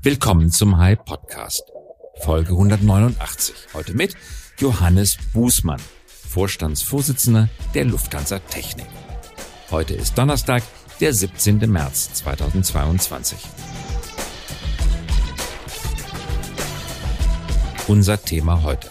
[0.00, 1.64] Willkommen zum High Podcast,
[2.20, 3.52] Folge 189.
[3.74, 4.14] Heute mit
[4.58, 8.86] Johannes Bußmann, Vorstandsvorsitzender der Lufthansa Technik.
[9.72, 10.62] Heute ist Donnerstag,
[11.00, 11.68] der 17.
[11.68, 13.38] März 2022.
[17.88, 18.90] Unser Thema heute.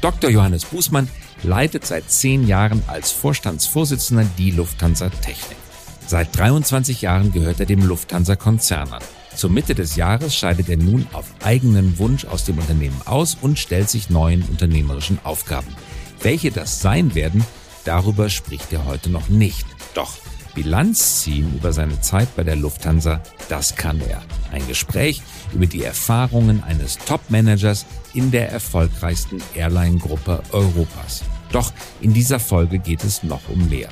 [0.00, 0.28] Dr.
[0.28, 1.08] Johannes Bußmann
[1.44, 5.58] leitet seit zehn Jahren als Vorstandsvorsitzender die Lufthansa Technik.
[6.04, 9.02] Seit 23 Jahren gehört er dem Lufthansa-Konzern an.
[9.34, 13.58] Zur Mitte des Jahres scheidet er nun auf eigenen Wunsch aus dem Unternehmen aus und
[13.58, 15.74] stellt sich neuen unternehmerischen Aufgaben.
[16.20, 17.44] Welche das sein werden,
[17.84, 19.66] darüber spricht er heute noch nicht.
[19.94, 20.16] Doch
[20.54, 24.22] Bilanz ziehen über seine Zeit bei der Lufthansa, das kann er.
[24.52, 25.22] Ein Gespräch
[25.54, 31.22] über die Erfahrungen eines Top-Managers in der erfolgreichsten Airline-Gruppe Europas.
[31.52, 31.72] Doch
[32.02, 33.88] in dieser Folge geht es noch um mehr.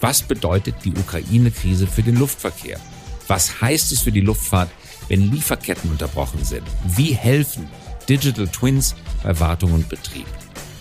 [0.00, 2.78] Was bedeutet die Ukraine-Krise für den Luftverkehr?
[3.26, 4.70] Was heißt es für die Luftfahrt,
[5.08, 6.62] wenn Lieferketten unterbrochen sind?
[6.84, 7.68] Wie helfen
[8.08, 10.26] Digital Twins bei Wartung und Betrieb?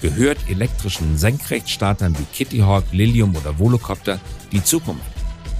[0.02, 4.20] Gehört elektrischen Senkrechtstartern wie Kitty Hawk, Lilium oder Volocopter
[4.52, 5.02] die Zukunft?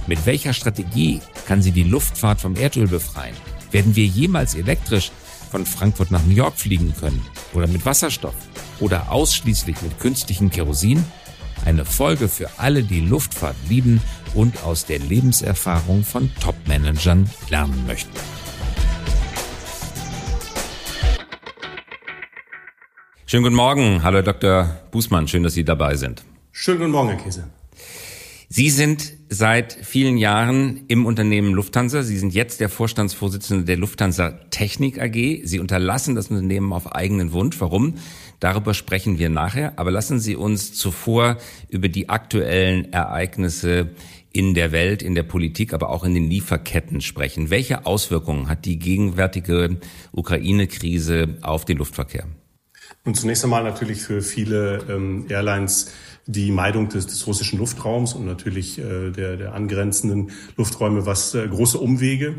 [0.06, 3.34] Mit welcher Strategie kann sie die Luftfahrt vom Erdöl befreien?
[3.72, 5.10] Werden wir jemals elektrisch
[5.50, 7.20] von Frankfurt nach New York fliegen können?
[7.52, 8.34] Oder mit Wasserstoff?
[8.80, 11.04] Oder ausschließlich mit künstlichem Kerosin?
[11.64, 14.00] Eine Folge für alle, die Luftfahrt lieben
[14.34, 18.12] und aus der Lebenserfahrung von Top-Managern lernen möchten.
[23.30, 24.02] Schönen guten Morgen.
[24.04, 24.80] Hallo, Herr Dr.
[24.90, 25.28] Bußmann.
[25.28, 26.24] Schön, dass Sie dabei sind.
[26.50, 27.44] Schönen guten Morgen, Herr Käse.
[28.48, 32.04] Sie sind seit vielen Jahren im Unternehmen Lufthansa.
[32.04, 35.42] Sie sind jetzt der Vorstandsvorsitzende der Lufthansa Technik AG.
[35.44, 37.60] Sie unterlassen das Unternehmen auf eigenen Wunsch.
[37.60, 37.96] Warum?
[38.40, 39.74] Darüber sprechen wir nachher.
[39.76, 41.36] Aber lassen Sie uns zuvor
[41.68, 43.90] über die aktuellen Ereignisse
[44.32, 47.50] in der Welt, in der Politik, aber auch in den Lieferketten sprechen.
[47.50, 49.76] Welche Auswirkungen hat die gegenwärtige
[50.12, 52.26] Ukraine-Krise auf den Luftverkehr?
[53.08, 55.90] Und zunächst einmal natürlich für viele ähm, Airlines
[56.26, 61.48] die Meidung des, des russischen Luftraums und natürlich äh, der, der angrenzenden Lufträume, was äh,
[61.48, 62.34] große Umwege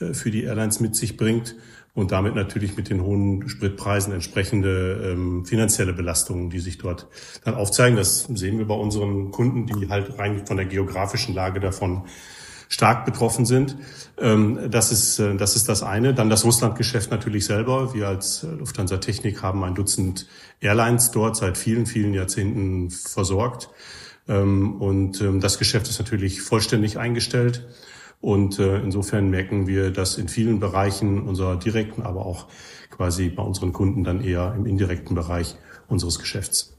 [0.00, 1.54] äh, für die Airlines mit sich bringt
[1.92, 7.08] und damit natürlich mit den hohen Spritpreisen entsprechende ähm, finanzielle Belastungen, die sich dort
[7.44, 7.98] dann aufzeigen.
[7.98, 12.04] Das sehen wir bei unseren Kunden, die halt rein von der geografischen Lage davon
[12.68, 13.76] stark betroffen sind.
[14.18, 16.14] Ähm, das ist, äh, das ist das eine.
[16.14, 17.94] Dann das Russlandgeschäft natürlich selber.
[17.94, 20.26] Wir als Lufthansa Technik haben ein Dutzend
[20.60, 23.68] Airlines dort seit vielen, vielen Jahrzehnten versorgt.
[24.28, 27.66] Ähm, und ähm, das Geschäft ist natürlich vollständig eingestellt.
[28.20, 32.46] Und äh, insofern merken wir das in vielen Bereichen unserer direkten, aber auch
[32.90, 35.56] quasi bei unseren Kunden dann eher im indirekten Bereich
[35.86, 36.74] unseres Geschäfts.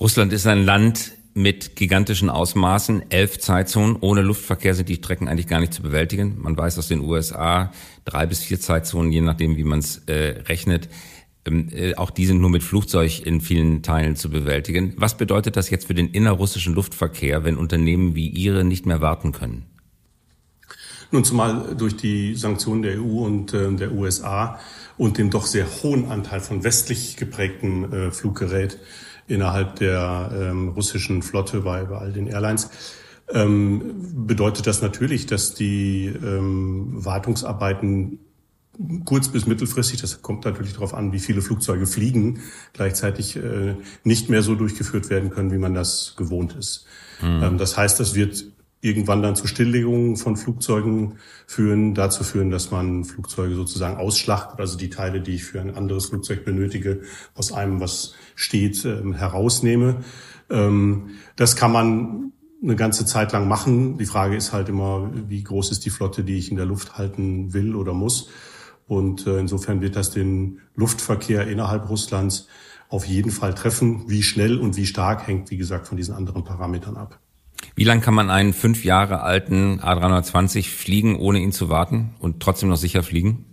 [0.00, 3.96] Russland ist ein Land, mit gigantischen Ausmaßen, elf Zeitzonen.
[4.00, 6.36] Ohne Luftverkehr sind die Strecken eigentlich gar nicht zu bewältigen.
[6.40, 7.72] Man weiß aus den USA
[8.04, 10.88] drei bis vier Zeitzonen, je nachdem, wie man es äh, rechnet.
[11.46, 14.94] Ähm, äh, auch die sind nur mit Flugzeug in vielen Teilen zu bewältigen.
[14.96, 19.32] Was bedeutet das jetzt für den innerrussischen Luftverkehr, wenn Unternehmen wie Ihre nicht mehr warten
[19.32, 19.66] können?
[21.10, 24.58] Nun, zumal durch die Sanktionen der EU und äh, der USA
[24.96, 28.78] und dem doch sehr hohen Anteil von westlich geprägtem äh, Fluggerät
[29.26, 32.70] innerhalb der ähm, russischen Flotte bei, bei all den Airlines,
[33.32, 38.18] ähm, bedeutet das natürlich, dass die ähm, Wartungsarbeiten
[39.04, 42.40] kurz- bis mittelfristig, das kommt natürlich darauf an, wie viele Flugzeuge fliegen,
[42.72, 46.86] gleichzeitig äh, nicht mehr so durchgeführt werden können, wie man das gewohnt ist.
[47.22, 47.58] Mhm.
[47.58, 48.46] Das heißt, das wird
[48.80, 54.76] irgendwann dann zu Stilllegungen von Flugzeugen führen, dazu führen, dass man Flugzeuge sozusagen ausschlachtet, also
[54.76, 57.02] die Teile, die ich für ein anderes Flugzeug benötige,
[57.34, 60.04] aus einem, was steht, ähm, herausnehme.
[60.50, 62.32] Ähm, das kann man
[62.62, 63.98] eine ganze Zeit lang machen.
[63.98, 66.96] Die Frage ist halt immer, wie groß ist die Flotte, die ich in der Luft
[66.96, 68.28] halten will oder muss.
[68.86, 72.48] Und äh, insofern wird das den Luftverkehr innerhalb Russlands
[72.88, 74.04] auf jeden Fall treffen.
[74.08, 77.18] Wie schnell und wie stark hängt, wie gesagt, von diesen anderen Parametern ab.
[77.74, 82.40] Wie lang kann man einen fünf Jahre alten A320 fliegen, ohne ihn zu warten und
[82.40, 83.46] trotzdem noch sicher fliegen?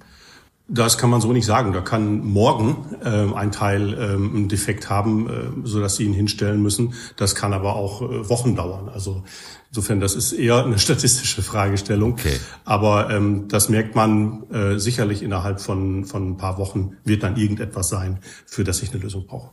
[0.72, 1.74] Das kann man so nicht sagen.
[1.74, 6.14] Da kann morgen äh, ein Teil ähm, einen Defekt haben, äh, so dass sie ihn
[6.14, 6.94] hinstellen müssen.
[7.16, 8.88] Das kann aber auch äh, Wochen dauern.
[8.88, 9.24] Also
[9.70, 12.14] insofern, das ist eher eine statistische Fragestellung.
[12.14, 12.40] Okay.
[12.66, 17.36] Aber ähm, das merkt man äh, sicherlich innerhalb von von ein paar Wochen wird dann
[17.36, 19.50] irgendetwas sein, für das ich eine Lösung brauche.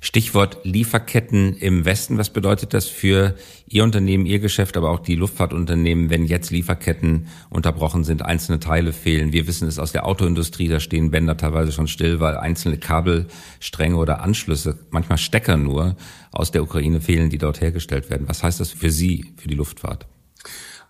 [0.00, 2.18] Stichwort Lieferketten im Westen.
[2.18, 3.34] Was bedeutet das für
[3.66, 8.92] Ihr Unternehmen, Ihr Geschäft, aber auch die Luftfahrtunternehmen, wenn jetzt Lieferketten unterbrochen sind, einzelne Teile
[8.92, 9.32] fehlen?
[9.32, 13.96] Wir wissen es aus der Autoindustrie, da stehen Bänder teilweise schon still, weil einzelne Kabelstränge
[13.96, 15.96] oder Anschlüsse, manchmal Stecker nur,
[16.30, 18.28] aus der Ukraine fehlen, die dort hergestellt werden.
[18.28, 20.06] Was heißt das für Sie, für die Luftfahrt?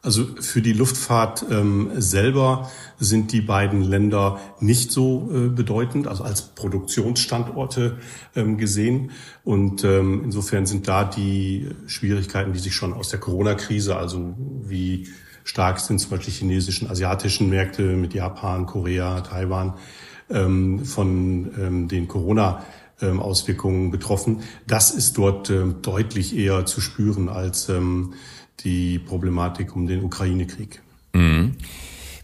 [0.04, 6.24] Also für die Luftfahrt ähm, selber sind die beiden Länder nicht so äh, bedeutend, also
[6.24, 7.96] als Produktionsstandorte
[8.36, 9.12] ähm, gesehen.
[9.44, 15.08] Und ähm, insofern sind da die Schwierigkeiten, die sich schon aus der Corona-Krise, also wie
[15.42, 19.72] stark sind zum Beispiel chinesischen, asiatischen Märkte mit Japan, Korea, Taiwan,
[20.28, 22.62] ähm, von ähm, den Corona
[23.00, 24.42] ähm, Auswirkungen betroffen.
[24.66, 28.12] Das ist dort ähm, deutlich eher zu spüren als ähm,
[28.60, 30.82] die Problematik um den Ukraine-Krieg.
[31.12, 31.56] Mhm.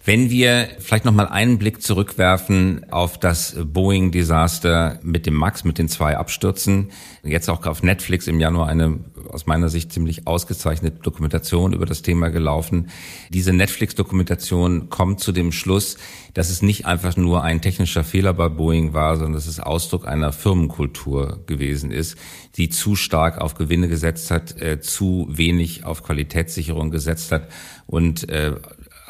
[0.03, 5.77] Wenn wir vielleicht noch mal einen Blick zurückwerfen auf das Boeing-Desaster mit dem Max, mit
[5.77, 6.91] den zwei Abstürzen,
[7.23, 12.01] jetzt auch auf Netflix im Januar eine aus meiner Sicht ziemlich ausgezeichnete Dokumentation über das
[12.01, 12.89] Thema gelaufen.
[13.29, 15.99] Diese Netflix-Dokumentation kommt zu dem Schluss,
[16.33, 20.09] dass es nicht einfach nur ein technischer Fehler bei Boeing war, sondern dass es Ausdruck
[20.09, 22.17] einer Firmenkultur gewesen ist,
[22.57, 27.49] die zu stark auf Gewinne gesetzt hat, äh, zu wenig auf Qualitätssicherung gesetzt hat
[27.87, 28.55] und äh,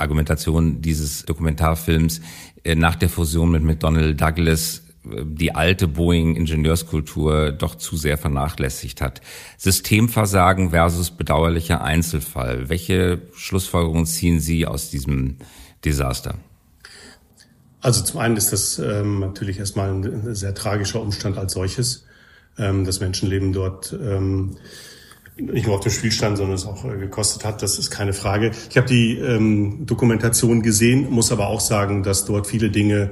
[0.01, 2.21] Argumentation dieses Dokumentarfilms
[2.65, 9.01] äh, nach der Fusion mit McDonnell Douglas äh, die alte Boeing-Ingenieurskultur doch zu sehr vernachlässigt
[9.01, 9.21] hat.
[9.59, 12.69] Systemversagen versus bedauerlicher Einzelfall.
[12.69, 15.37] Welche Schlussfolgerungen ziehen Sie aus diesem
[15.85, 16.35] Desaster?
[17.81, 22.05] Also zum einen ist das ähm, natürlich erstmal ein sehr tragischer Umstand als solches.
[22.59, 24.57] Ähm, das Menschenleben dort ähm,
[25.43, 28.13] nicht nur auf dem Spiel stand, sondern es auch äh, gekostet hat, das ist keine
[28.13, 28.53] Frage.
[28.69, 33.11] Ich habe die ähm, Dokumentation gesehen, muss aber auch sagen, dass dort viele Dinge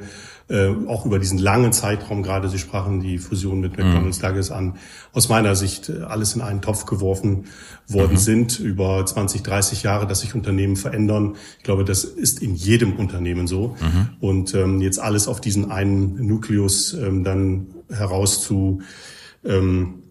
[0.50, 4.76] äh, auch über diesen langen Zeitraum, gerade Sie sprachen die Fusion mit McDonald's Douglas an,
[5.12, 7.44] aus meiner Sicht äh, alles in einen Topf geworfen
[7.86, 8.18] worden mhm.
[8.18, 11.36] sind, über 20, 30 Jahre, dass sich Unternehmen verändern.
[11.58, 13.76] Ich glaube, das ist in jedem Unternehmen so.
[13.80, 14.08] Mhm.
[14.20, 18.80] Und ähm, jetzt alles auf diesen einen Nukleus ähm, dann heraus zu
[19.44, 20.02] ähm,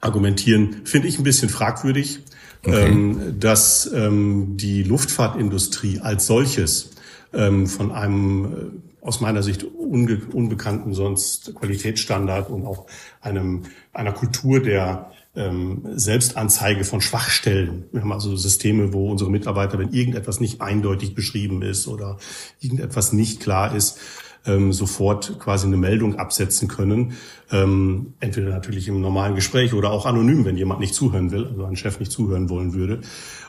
[0.00, 2.20] argumentieren, finde ich ein bisschen fragwürdig,
[2.64, 2.88] okay.
[2.88, 6.90] ähm, dass ähm, die Luftfahrtindustrie als solches
[7.32, 12.86] ähm, von einem äh, aus meiner Sicht unge unbekannten sonst Qualitätsstandard und auch
[13.20, 13.62] einem
[13.92, 17.84] einer Kultur der ähm, Selbstanzeige von Schwachstellen.
[17.92, 22.18] Wir haben also Systeme, wo unsere Mitarbeiter, wenn irgendetwas nicht eindeutig beschrieben ist oder
[22.60, 23.98] irgendetwas nicht klar ist,
[24.46, 27.14] ähm, sofort quasi eine Meldung absetzen können.
[27.50, 31.64] Ähm, entweder natürlich im normalen Gespräch oder auch anonym, wenn jemand nicht zuhören will, also
[31.64, 33.00] ein Chef nicht zuhören wollen würde.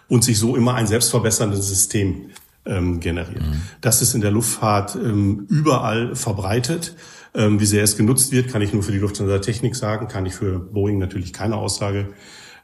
[0.08, 2.32] Und sich so immer ein selbstverbesserndes System
[2.66, 3.42] ähm, generiert.
[3.42, 3.62] Mhm.
[3.80, 6.96] Das ist in der Luftfahrt ähm, überall verbreitet.
[7.34, 10.26] Ähm, wie sehr es genutzt wird, kann ich nur für die Lufthansa Technik sagen, kann
[10.26, 12.10] ich für Boeing natürlich keine Aussage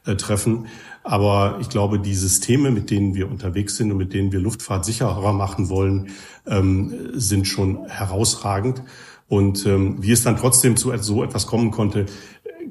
[0.08, 0.66] äh, treffen.
[1.04, 4.84] Aber ich glaube, die Systeme, mit denen wir unterwegs sind und mit denen wir Luftfahrt
[4.84, 6.08] sicherer machen wollen,
[6.46, 8.82] ähm, sind schon herausragend.
[9.28, 12.06] Und ähm, wie es dann trotzdem zu so etwas kommen konnte,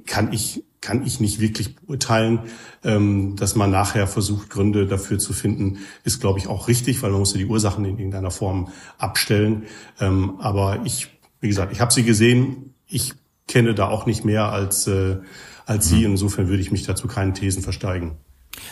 [0.06, 2.40] kann ich kann ich nicht wirklich beurteilen.
[2.84, 7.12] Ähm, dass man nachher versucht, Gründe dafür zu finden, ist, glaube ich, auch richtig, weil
[7.12, 9.64] man muss ja die Ursachen in irgendeiner Form abstellen.
[10.00, 11.10] Ähm, aber ich,
[11.42, 12.74] wie gesagt, ich habe sie gesehen.
[12.88, 13.14] Ich
[13.48, 15.18] kenne da auch nicht mehr als, äh,
[15.66, 16.00] als Sie.
[16.00, 16.12] Mhm.
[16.12, 18.18] Insofern würde ich mich dazu keinen Thesen versteigen.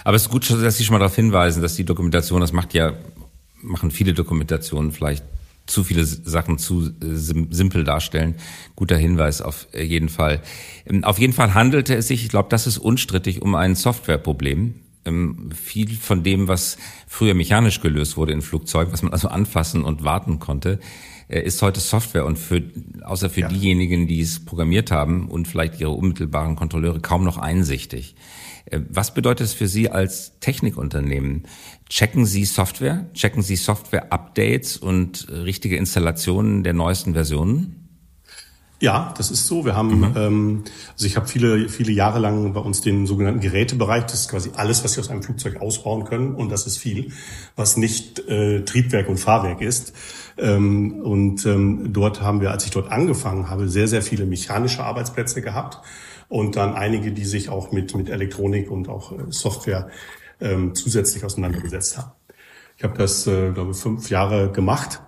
[0.04, 2.74] Aber es ist gut, dass Sie schon mal darauf hinweisen, dass die Dokumentation, das macht
[2.74, 2.94] ja,
[3.62, 5.24] machen viele Dokumentationen vielleicht
[5.66, 8.36] zu viele Sachen zu äh, simpel darstellen.
[8.76, 10.42] Guter Hinweis auf äh, jeden Fall.
[10.86, 14.76] Ähm, auf jeden Fall handelte es sich, ich glaube, das ist unstrittig, um ein Softwareproblem.
[15.06, 16.78] Ähm, viel von dem, was
[17.08, 20.80] früher mechanisch gelöst wurde in Flugzeugen, was man also anfassen und warten konnte,
[21.28, 22.62] ist heute Software und für,
[23.04, 23.48] außer für ja.
[23.48, 28.16] diejenigen, die es programmiert haben und vielleicht ihre unmittelbaren Kontrolleure kaum noch einsichtig.
[28.66, 31.48] Äh, was bedeutet es für Sie als Technikunternehmen?
[31.90, 33.06] Checken Sie Software?
[33.14, 37.86] Checken Sie Software-Updates und äh, richtige Installationen der neuesten Versionen?
[38.82, 39.64] Ja, das ist so.
[39.64, 40.14] Wir haben, mhm.
[40.18, 40.64] ähm,
[40.94, 44.04] also ich habe viele, viele Jahre lang bei uns den sogenannten Gerätebereich.
[44.04, 46.36] Das ist quasi alles, was Sie aus einem Flugzeug ausbauen können.
[46.36, 47.14] Und das ist viel,
[47.56, 49.94] was nicht äh, Triebwerk und Fahrwerk ist.
[50.38, 54.84] Ähm, und ähm, dort haben wir, als ich dort angefangen habe, sehr, sehr viele mechanische
[54.84, 55.80] Arbeitsplätze gehabt
[56.28, 59.90] und dann einige, die sich auch mit, mit Elektronik und auch äh, Software
[60.42, 62.12] ähm, zusätzlich auseinandergesetzt haben.
[62.78, 65.02] Ich habe das, äh, glaube fünf Jahre gemacht.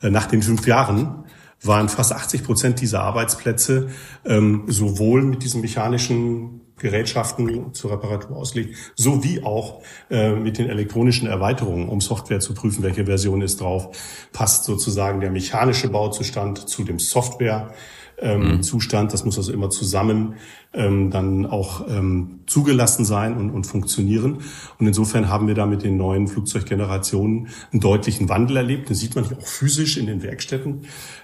[0.00, 1.24] Äh, nach den fünf Jahren
[1.62, 3.90] waren fast 80 Prozent dieser Arbeitsplätze
[4.24, 11.28] ähm, sowohl mit diesen mechanischen Gerätschaften zur Reparatur auslegt, sowie auch äh, mit den elektronischen
[11.28, 13.96] Erweiterungen, um Software zu prüfen, welche Version ist drauf,
[14.32, 17.72] passt sozusagen der mechanische Bauzustand zu dem Software
[18.20, 18.62] ähm, mhm.
[18.62, 19.12] Zustand.
[19.12, 20.34] Das muss also immer zusammen
[20.72, 24.38] ähm, dann auch ähm, zugelassen sein und, und funktionieren.
[24.78, 28.90] Und insofern haben wir da mit den neuen Flugzeuggenerationen einen deutlichen Wandel erlebt.
[28.90, 30.82] Das sieht man hier auch physisch in den Werkstätten.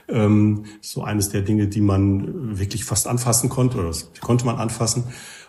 [0.08, 4.56] Ähm, so eines der Dinge, die man wirklich fast anfassen konnte, oder das konnte man
[4.56, 5.04] anfassen.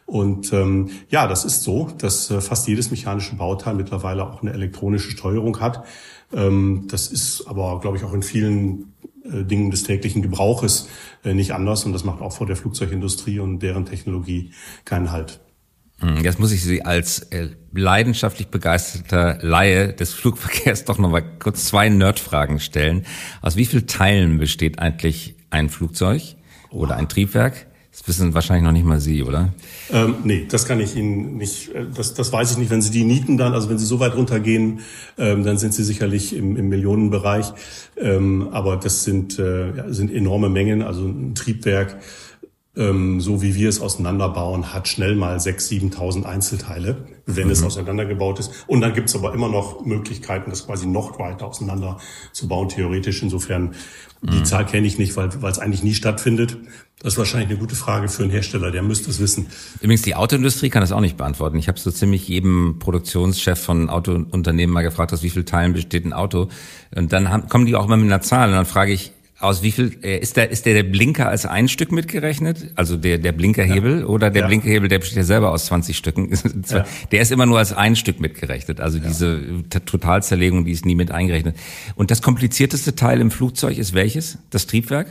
[0.08, 4.54] Und ähm, ja, das ist so, dass äh, fast jedes mechanische Bauteil mittlerweile auch eine
[4.54, 5.84] elektronische Steuerung hat.
[6.34, 8.94] Ähm, das ist aber, glaube ich, auch in vielen
[9.26, 10.88] äh, Dingen des täglichen Gebrauches
[11.26, 11.84] äh, nicht anders.
[11.84, 14.52] Und das macht auch vor der Flugzeugindustrie und deren Technologie
[14.86, 15.42] keinen Halt.
[16.00, 21.38] Hm, jetzt muss ich Sie als äh, leidenschaftlich begeisterter Laie des Flugverkehrs doch noch mal
[21.40, 23.06] kurz zwei Nerdfragen stellen.
[23.42, 26.22] Aus wie vielen Teilen besteht eigentlich ein Flugzeug
[26.70, 27.68] oder ein Triebwerk?
[27.98, 29.54] Das wissen wahrscheinlich noch nicht mal Sie, oder?
[29.92, 32.70] Ähm, nee, das kann ich Ihnen nicht, äh, das, das weiß ich nicht.
[32.70, 34.82] Wenn Sie die Nieten dann, also wenn Sie so weit runtergehen,
[35.18, 37.54] ähm, dann sind Sie sicherlich im, im Millionenbereich.
[37.98, 41.98] Ähm, aber das sind, äh, sind enorme Mengen, also ein Triebwerk
[42.78, 47.52] ähm, so wie wir es auseinanderbauen, hat schnell mal 6.000, 7.000 Einzelteile, wenn mhm.
[47.52, 48.52] es auseinandergebaut ist.
[48.68, 51.98] Und dann gibt es aber immer noch Möglichkeiten, das quasi noch weiter auseinander
[52.32, 53.24] zu bauen, theoretisch.
[53.24, 53.74] Insofern,
[54.22, 54.32] mhm.
[54.32, 56.58] die Zahl kenne ich nicht, weil weil es eigentlich nie stattfindet.
[57.00, 59.48] Das ist wahrscheinlich eine gute Frage für einen Hersteller, der müsste es wissen.
[59.82, 61.60] Übrigens, die Autoindustrie kann das auch nicht beantworten.
[61.60, 66.06] Ich habe so ziemlich jedem Produktionschef von Autounternehmen mal gefragt, aus wie vielen Teilen besteht
[66.06, 66.48] ein Auto.
[66.96, 68.50] Und dann haben, kommen die auch immer mit einer Zahl.
[68.50, 71.46] Und dann frage ich, aus wie viel äh, ist der ist der, der Blinker als
[71.46, 74.06] ein Stück mitgerechnet, also der der Blinkerhebel ja.
[74.06, 74.48] oder der ja.
[74.48, 76.28] Blinkerhebel, der besteht ja selber aus 20 Stücken.
[76.68, 76.86] Ja.
[77.12, 81.12] Der ist immer nur als ein Stück mitgerechnet, also diese Totalzerlegung, die ist nie mit
[81.12, 81.56] eingerechnet.
[81.96, 84.40] Und das komplizierteste Teil im Flugzeug ist welches?
[84.50, 85.08] Das Triebwerk?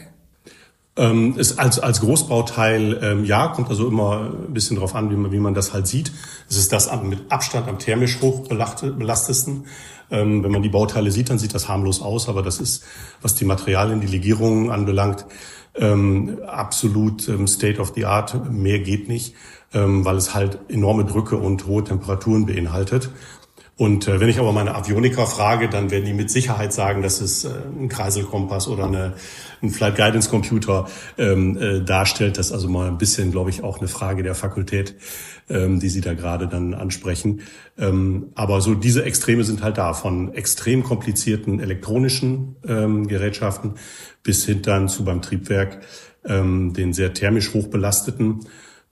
[0.99, 5.17] Ähm, ist als, als Großbauteil, ähm, ja, kommt also immer ein bisschen drauf an, wie
[5.17, 6.11] man, wie man das halt sieht.
[6.49, 9.67] Es ist das mit Abstand am thermisch hoch belastetsten.
[10.11, 12.85] Ähm, wenn man die Bauteile sieht, dann sieht das harmlos aus, aber das ist,
[13.21, 15.27] was die Materialien, die Legierungen anbelangt,
[15.75, 18.51] ähm, absolut ähm, State of the Art.
[18.51, 19.35] Mehr geht nicht,
[19.75, 23.11] ähm, weil es halt enorme Drücke und hohe Temperaturen beinhaltet.
[23.79, 27.21] Und äh, wenn ich aber meine Avioniker frage, dann werden die mit Sicherheit sagen, dass
[27.21, 29.13] es äh, ein Kreiselkompass oder eine,
[29.63, 32.39] ein Flight Guidance Computer ähm, äh, darstellt.
[32.39, 34.95] Das ist also mal ein bisschen, glaube ich, auch eine Frage der Fakultät,
[35.51, 37.43] ähm, die Sie da gerade dann ansprechen.
[37.77, 43.75] Ähm, aber so diese Extreme sind halt da, von extrem komplizierten elektronischen ähm, Gerätschaften
[44.23, 45.83] bis hin dann zu beim Triebwerk
[46.25, 48.41] ähm, den sehr thermisch hochbelasteten.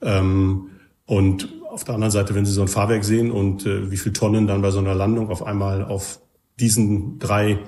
[0.03, 0.69] Ähm,
[1.07, 4.13] und auf der anderen Seite, wenn Sie so ein Fahrwerk sehen und äh, wie viel
[4.13, 6.21] Tonnen dann bei so einer Landung auf einmal auf
[6.57, 7.59] diesen drei,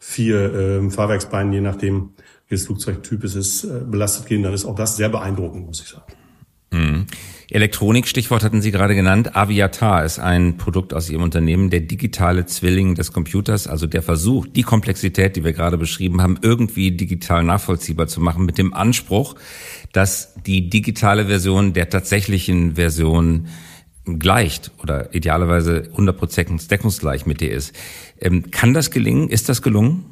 [0.00, 2.14] vier äh, Fahrwerksbeinen, je nachdem,
[2.48, 5.88] welches Flugzeugtyp es ist, äh, belastet gehen, dann ist auch das sehr beeindruckend, muss ich
[5.88, 6.10] sagen.
[7.50, 9.34] Elektronik, Stichwort hatten Sie gerade genannt.
[9.34, 14.46] Aviatar ist ein Produkt aus Ihrem Unternehmen, der digitale Zwilling des Computers, also der Versuch,
[14.46, 19.34] die Komplexität, die wir gerade beschrieben haben, irgendwie digital nachvollziehbar zu machen, mit dem Anspruch,
[19.92, 23.48] dass die digitale Version der tatsächlichen Version
[24.04, 27.74] gleicht oder idealerweise 100% deckungsgleich mit der ist.
[28.20, 29.28] Ähm, kann das gelingen?
[29.28, 30.04] Ist das gelungen?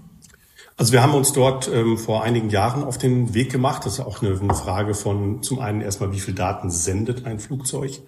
[0.78, 3.84] Also wir haben uns dort ähm, vor einigen Jahren auf den Weg gemacht.
[3.84, 7.40] Das ist auch eine, eine Frage von zum einen erstmal, wie viel Daten sendet ein
[7.40, 8.00] Flugzeug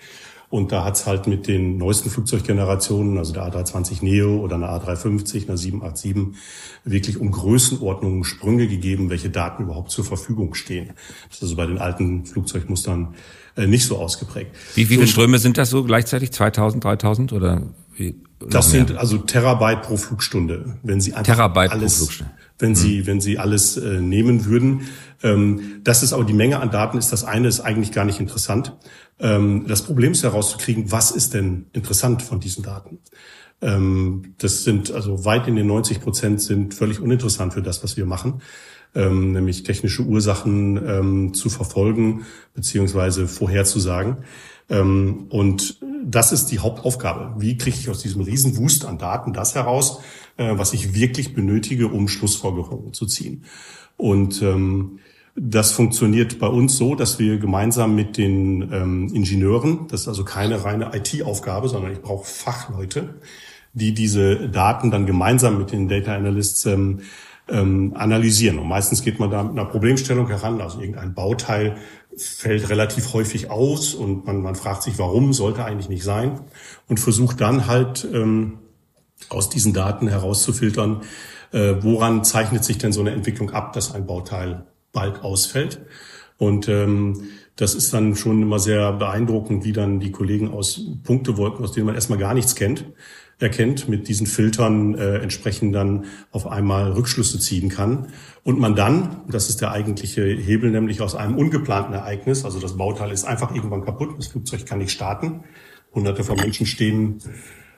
[0.50, 5.48] und da hat's halt mit den neuesten Flugzeuggenerationen, also der A320 Neo oder einer A350,
[5.48, 6.36] einer 787,
[6.84, 10.90] wirklich um Größenordnungen Sprünge gegeben, welche Daten überhaupt zur Verfügung stehen.
[11.28, 13.14] Das ist also bei den alten Flugzeugmustern
[13.56, 14.54] äh, nicht so ausgeprägt.
[14.74, 16.32] Wie viele so, Ströme sind das so gleichzeitig?
[16.32, 17.62] 2000, 3000 oder
[17.96, 18.16] wie?
[18.48, 22.39] Das sind also Terabyte pro Flugstunde, wenn Sie einfach Terabyte alles, pro Flugstunde.
[22.60, 23.06] Wenn Sie, mhm.
[23.06, 24.82] wenn Sie alles äh, nehmen würden.
[25.22, 28.20] Ähm, das ist aber die Menge an Daten ist das eine, ist eigentlich gar nicht
[28.20, 28.76] interessant.
[29.18, 32.98] Ähm, das Problem ist herauszukriegen, was ist denn interessant von diesen Daten?
[33.62, 37.96] Ähm, das sind also weit in den 90 Prozent sind völlig uninteressant für das, was
[37.96, 38.40] wir machen.
[38.92, 44.24] Ähm, nämlich technische Ursachen ähm, zu verfolgen beziehungsweise vorherzusagen.
[44.68, 47.34] Ähm, und das ist die Hauptaufgabe.
[47.40, 50.00] Wie kriege ich aus diesem Riesenwust an Daten das heraus,
[50.40, 53.44] äh, was ich wirklich benötige, um Schlussfolgerungen zu ziehen?
[53.96, 54.98] Und ähm,
[55.36, 60.24] das funktioniert bei uns so, dass wir gemeinsam mit den ähm, Ingenieuren, das ist also
[60.24, 63.20] keine reine IT-Aufgabe, sondern ich brauche Fachleute,
[63.74, 67.00] die diese Daten dann gemeinsam mit den Data Analysts ähm,
[67.48, 68.58] ähm, analysieren.
[68.58, 71.76] Und meistens geht man da mit einer Problemstellung heran, also irgendein Bauteil
[72.16, 76.40] fällt relativ häufig aus und man, man fragt sich, warum, sollte eigentlich nicht sein
[76.88, 78.58] und versucht dann halt ähm,
[79.28, 81.02] aus diesen Daten herauszufiltern,
[81.52, 85.80] äh, woran zeichnet sich denn so eine Entwicklung ab, dass ein Bauteil bald ausfällt.
[86.38, 91.62] Und ähm, das ist dann schon immer sehr beeindruckend, wie dann die Kollegen aus Punktewolken,
[91.62, 92.86] aus denen man erstmal gar nichts kennt,
[93.38, 98.08] erkennt, mit diesen Filtern äh, entsprechend dann auf einmal Rückschlüsse ziehen kann.
[98.44, 102.76] Und man dann, das ist der eigentliche Hebel, nämlich aus einem ungeplanten Ereignis, also das
[102.76, 105.44] Bauteil ist einfach irgendwann kaputt, das Flugzeug kann nicht starten,
[105.94, 107.18] hunderte von Menschen stehen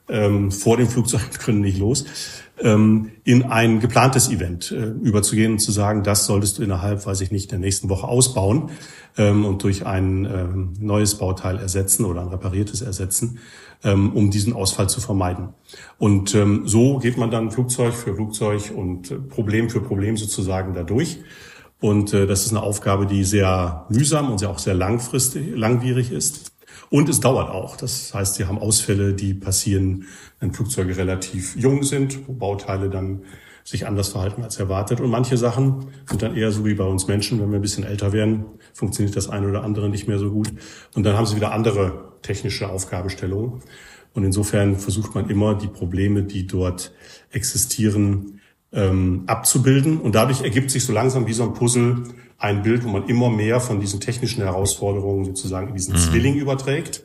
[0.08, 2.04] ähm, vor dem Flugzeug können nicht los,
[2.60, 7.20] ähm, in ein geplantes Event äh, überzugehen und zu sagen, das solltest du innerhalb, weiß
[7.20, 8.70] ich nicht, der nächsten Woche ausbauen
[9.16, 13.38] ähm, und durch ein ähm, neues Bauteil ersetzen oder ein repariertes ersetzen,
[13.84, 15.50] ähm, um diesen Ausfall zu vermeiden.
[15.98, 20.74] Und ähm, so geht man dann Flugzeug für Flugzeug und äh, Problem für Problem sozusagen
[20.74, 21.18] dadurch.
[21.80, 26.12] Und äh, das ist eine Aufgabe, die sehr mühsam und sehr auch sehr langfristig, langwierig
[26.12, 26.51] ist.
[26.92, 27.78] Und es dauert auch.
[27.78, 30.04] Das heißt, Sie haben Ausfälle, die passieren,
[30.40, 33.22] wenn Flugzeuge relativ jung sind, wo Bauteile dann
[33.64, 35.00] sich anders verhalten als erwartet.
[35.00, 37.84] Und manche Sachen sind dann eher so wie bei uns Menschen, wenn wir ein bisschen
[37.84, 38.44] älter werden,
[38.74, 40.52] funktioniert das eine oder andere nicht mehr so gut.
[40.94, 43.62] Und dann haben sie wieder andere technische Aufgabenstellungen.
[44.12, 46.92] Und insofern versucht man immer, die Probleme, die dort
[47.30, 49.98] existieren, ähm, abzubilden.
[49.98, 52.02] Und dadurch ergibt sich so langsam wie so ein Puzzle
[52.42, 55.98] ein Bild, wo man immer mehr von diesen technischen Herausforderungen sozusagen in diesen mhm.
[55.98, 57.04] Zwilling überträgt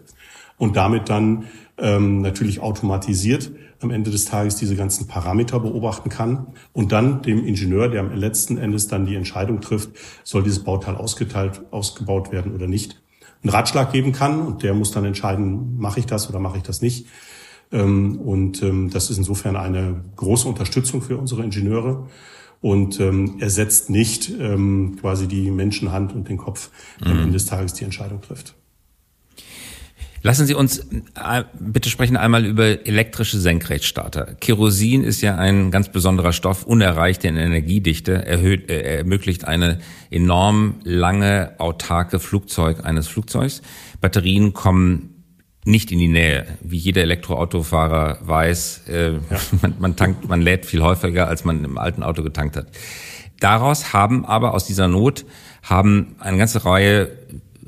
[0.58, 1.46] und damit dann
[1.78, 7.46] ähm, natürlich automatisiert am Ende des Tages diese ganzen Parameter beobachten kann und dann dem
[7.46, 9.92] Ingenieur, der am letzten Endes dann die Entscheidung trifft,
[10.24, 13.00] soll dieses Bauteil ausgeteilt, ausgebaut werden oder nicht,
[13.44, 16.64] einen Ratschlag geben kann und der muss dann entscheiden, mache ich das oder mache ich
[16.64, 17.06] das nicht.
[17.72, 22.08] Ähm, und ähm, das ist insofern eine große Unterstützung für unsere Ingenieure
[22.62, 24.32] und ähm, ersetzt nicht
[25.00, 27.24] quasi die Menschenhand und den Kopf, der am mhm.
[27.24, 28.56] Ende des Tages die Entscheidung trifft.
[30.24, 34.36] Lassen Sie uns äh, bitte sprechen einmal über elektrische Senkrechtstarter.
[34.40, 40.82] Kerosin ist ja ein ganz besonderer Stoff, unerreicht in Energiedichte, erhöht, äh, ermöglicht eine enorm
[40.84, 43.62] lange autarke Flugzeug eines Flugzeugs.
[44.02, 45.17] Batterien kommen
[45.68, 46.46] nicht in die Nähe.
[46.62, 49.20] Wie jeder Elektroautofahrer weiß, äh, ja.
[49.62, 52.68] man, man tankt, man lädt viel häufiger, als man im alten Auto getankt hat.
[53.40, 55.26] Daraus haben aber aus dieser Not
[55.62, 57.12] haben eine ganze Reihe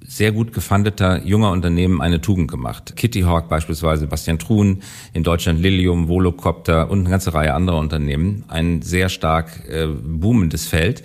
[0.08, 2.96] sehr gut gefundeter junger Unternehmen eine Tugend gemacht.
[2.96, 4.82] Kitty Hawk beispielsweise, Bastian Truhn,
[5.14, 8.44] in Deutschland Lilium, Volocopter und eine ganze Reihe anderer Unternehmen.
[8.48, 11.04] Ein sehr stark äh, boomendes Feld.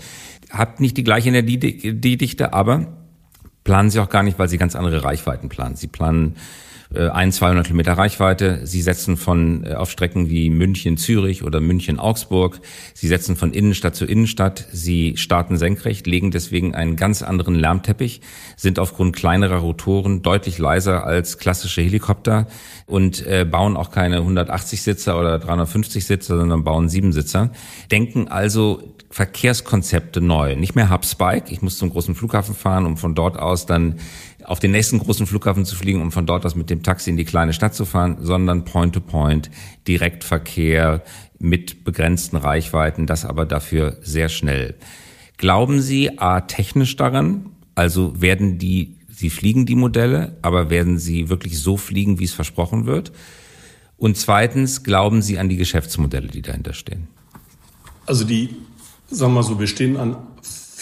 [0.48, 2.86] Hat nicht die gleiche Energiedichte, aber
[3.62, 5.76] planen sie auch gar nicht, weil sie ganz andere Reichweiten planen.
[5.76, 6.36] Sie planen
[7.08, 8.60] ein, 200 Kilometer Reichweite.
[8.64, 12.60] Sie setzen von äh, auf Strecken wie München, Zürich oder München, Augsburg.
[12.94, 14.66] Sie setzen von Innenstadt zu Innenstadt.
[14.72, 18.20] Sie starten senkrecht, legen deswegen einen ganz anderen Lärmteppich,
[18.56, 22.46] sind aufgrund kleinerer Rotoren deutlich leiser als klassische Helikopter
[22.86, 27.50] und äh, bauen auch keine 180 Sitzer oder 350 Sitzer, sondern bauen sieben Sitzer.
[27.90, 30.56] Denken also Verkehrskonzepte neu.
[30.56, 31.52] Nicht mehr Hub Spike.
[31.52, 34.00] Ich muss zum großen Flughafen fahren, um von dort aus dann
[34.44, 37.16] auf den nächsten großen Flughafen zu fliegen, um von dort aus mit dem Taxi in
[37.16, 41.02] die kleine Stadt zu fahren, sondern Point-to-Point, -point, Direktverkehr
[41.38, 44.74] mit begrenzten Reichweiten, das aber dafür sehr schnell.
[45.36, 47.50] Glauben Sie a technisch daran?
[47.74, 52.32] Also werden die, Sie fliegen die Modelle, aber werden sie wirklich so fliegen, wie es
[52.32, 53.12] versprochen wird?
[53.96, 57.08] Und zweitens, glauben Sie an die Geschäftsmodelle, die dahinter stehen?
[58.06, 58.56] Also die,
[59.08, 60.16] sagen wir mal so, wir stehen an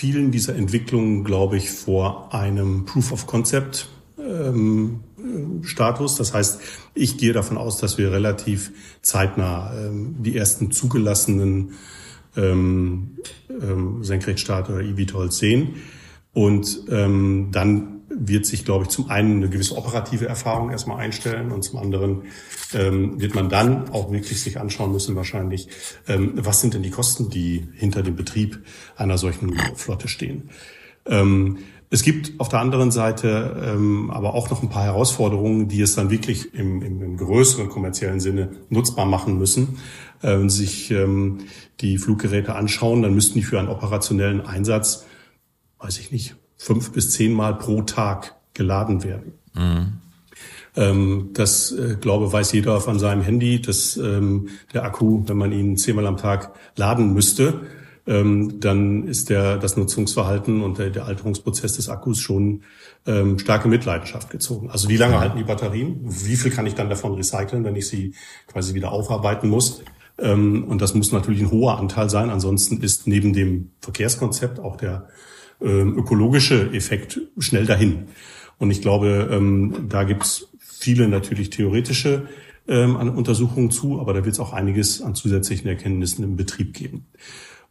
[0.03, 3.87] vielen dieser Entwicklungen, glaube ich, vor einem Proof of Concept
[4.19, 5.05] ähm,
[5.63, 6.17] Status.
[6.17, 6.61] Das heißt,
[6.95, 11.75] ich gehe davon aus, dass wir relativ zeitnah ähm, die ersten zugelassenen
[12.37, 15.75] ähm, ähm, Senkrechtstarter oder eVTOLs sehen.
[16.33, 21.51] Und ähm, dann wird sich, glaube ich, zum einen eine gewisse operative Erfahrung erstmal einstellen
[21.51, 22.23] und zum anderen
[22.75, 25.69] ähm, wird man dann auch wirklich sich anschauen müssen wahrscheinlich,
[26.09, 28.65] ähm, was sind denn die Kosten, die hinter dem Betrieb
[28.97, 30.51] einer solchen Flotte stehen.
[31.07, 31.59] Ähm,
[31.91, 35.95] es gibt auf der anderen Seite ähm, aber auch noch ein paar Herausforderungen, die es
[35.95, 39.79] dann wirklich im, im, im größeren kommerziellen Sinne nutzbar machen müssen.
[40.23, 41.41] Äh, wenn Sie sich ähm,
[41.81, 45.05] die Fluggeräte anschauen, dann müssten die für einen operationellen Einsatz,
[45.81, 49.33] weiß ich nicht, fünf bis zehnmal pro Tag geladen werden.
[49.55, 49.93] Mhm.
[50.77, 55.53] Ähm, das, äh, glaube, weiß jeder von seinem Handy, dass ähm, der Akku, wenn man
[55.53, 57.63] ihn zehnmal am Tag laden müsste,
[58.07, 62.63] ähm, dann ist der, das Nutzungsverhalten und der, der Alterungsprozess des Akkus schon
[63.07, 64.71] ähm, starke Mitleidenschaft gezogen.
[64.71, 66.01] Also wie lange halten die Batterien?
[66.05, 68.15] Wie viel kann ich dann davon recyceln, wenn ich sie
[68.47, 69.83] quasi wieder aufarbeiten muss?
[70.19, 72.31] Ähm, und das muss natürlich ein hoher Anteil sein.
[72.31, 75.09] Ansonsten ist neben dem Verkehrskonzept auch der
[75.63, 78.05] ökologische Effekt schnell dahin.
[78.59, 82.29] Und ich glaube, ähm, da gibt's viele natürlich theoretische
[82.69, 87.07] ähm, Untersuchungen zu, aber da wird es auch einiges an zusätzlichen Erkenntnissen im Betrieb geben.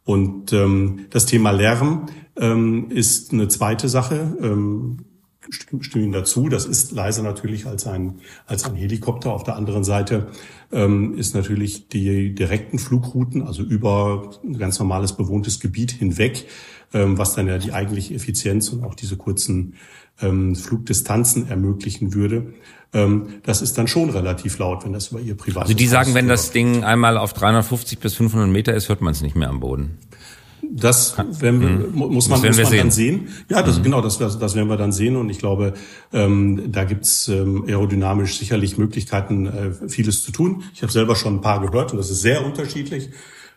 [0.04, 4.36] Und ähm, das Thema Lärm ähm, ist eine zweite Sache.
[4.40, 4.98] Ähm,
[5.50, 6.48] stimme Ihnen dazu.
[6.48, 9.32] Das ist leiser natürlich als ein, als ein Helikopter.
[9.32, 10.28] Auf der anderen Seite
[10.70, 16.46] ähm, ist natürlich die direkten Flugrouten, also über ein ganz normales bewohntes Gebiet hinweg,
[16.94, 19.74] ähm, was dann ja die eigentliche Effizienz und auch diese kurzen
[20.20, 22.52] ähm, Flugdistanzen ermöglichen würde.
[22.94, 26.14] Ähm, das ist dann schon relativ laut, wenn das über Ihr privates Also die sagen,
[26.14, 29.48] wenn das Ding einmal auf 350 bis 500 Meter ist, hört man es nicht mehr
[29.48, 29.98] am Boden.
[30.70, 31.92] Das wenn, mhm.
[31.92, 33.28] muss man, muss man dann sehen.
[33.48, 33.82] Ja, das, mhm.
[33.82, 35.16] genau, das, das werden wir dann sehen.
[35.16, 35.74] Und ich glaube,
[36.12, 40.62] ähm, da gibt's ähm, aerodynamisch sicherlich Möglichkeiten, äh, vieles zu tun.
[40.72, 43.10] Ich habe selber schon ein paar gehört und das ist sehr unterschiedlich.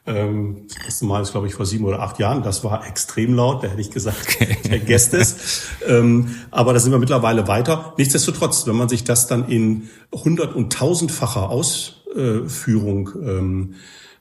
[0.07, 2.43] Ähm, das erste Mal ist, glaube ich, vor sieben oder acht Jahren.
[2.43, 3.63] Das war extrem laut.
[3.63, 4.37] Da hätte ich gesagt,
[4.67, 5.63] vergesst es.
[5.87, 7.93] Ähm, aber da sind wir mittlerweile weiter.
[7.97, 13.75] Nichtsdestotrotz, wenn man sich das dann in hundert- und tausendfacher Ausführung ähm,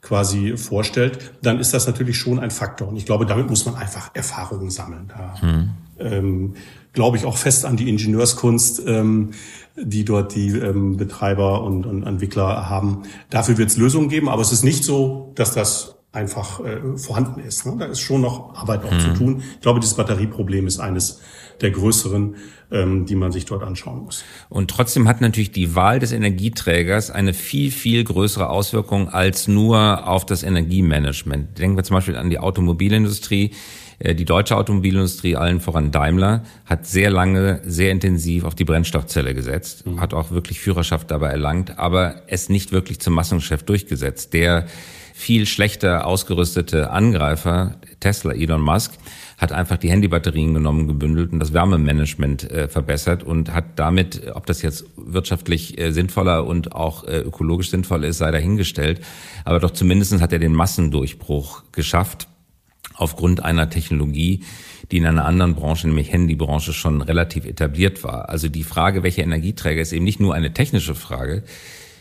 [0.04, 2.88] quasi vorstellt, dann ist das natürlich schon ein Faktor.
[2.88, 5.08] Und ich glaube, damit muss man einfach Erfahrungen sammeln.
[5.08, 5.70] Da hm.
[5.98, 6.54] ähm,
[6.92, 9.32] glaube ich auch fest an die Ingenieurskunst, ähm,
[9.76, 13.02] die dort die ähm, Betreiber und, und Entwickler haben.
[13.30, 17.40] Dafür wird es Lösungen geben, aber es ist nicht so, dass das einfach äh, vorhanden
[17.40, 17.66] ist.
[17.66, 17.74] Ne?
[17.78, 19.00] Da ist schon noch Arbeit auch hm.
[19.00, 19.42] zu tun.
[19.54, 21.20] Ich glaube, dieses Batterieproblem ist eines
[21.60, 22.36] der größeren,
[22.70, 24.24] ähm, die man sich dort anschauen muss.
[24.48, 30.08] Und trotzdem hat natürlich die Wahl des Energieträgers eine viel, viel größere Auswirkung als nur
[30.08, 31.58] auf das Energiemanagement.
[31.58, 33.52] Denken wir zum Beispiel an die Automobilindustrie.
[33.98, 39.34] Äh, die deutsche Automobilindustrie, allen voran Daimler, hat sehr lange, sehr intensiv auf die Brennstoffzelle
[39.34, 40.00] gesetzt, mhm.
[40.00, 44.32] hat auch wirklich Führerschaft dabei erlangt, aber es nicht wirklich zum Massengeschäft durchgesetzt.
[44.32, 44.66] Der
[45.16, 48.92] viel schlechter ausgerüstete Angreifer, Tesla, Elon Musk,
[49.44, 54.46] hat einfach die Handybatterien genommen, gebündelt und das Wärmemanagement äh, verbessert und hat damit, ob
[54.46, 59.00] das jetzt wirtschaftlich äh, sinnvoller und auch äh, ökologisch sinnvoller ist, sei dahingestellt.
[59.44, 62.26] Aber doch zumindestens hat er den Massendurchbruch geschafft
[62.94, 64.44] aufgrund einer Technologie,
[64.90, 68.30] die in einer anderen Branche, nämlich Handybranche, schon relativ etabliert war.
[68.30, 71.42] Also die Frage, welcher Energieträger, ist eben nicht nur eine technische Frage,